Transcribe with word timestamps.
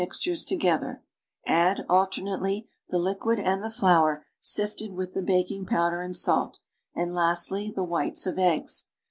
xtures 0.01 0.43
together; 0.43 1.03
add, 1.45 1.85
alternately, 1.87 2.67
the 2.89 2.97
liquid 2.97 3.37
and 3.37 3.63
the 3.63 3.69
flour 3.69 4.25
sifted 4.39 4.93
with 4.95 5.13
the 5.13 5.21
baking 5.21 5.63
powder 5.63 6.01
and 6.01 6.15
salt, 6.15 6.57
and, 6.95 7.13
lastly, 7.13 7.69
the 7.75 7.83
whites 7.83 8.25
of 8.25 8.39
eggs. 8.39 8.87